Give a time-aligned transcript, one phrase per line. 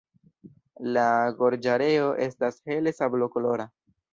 [0.95, 1.03] La
[1.41, 3.71] gorĝareo estas hele sablokolora.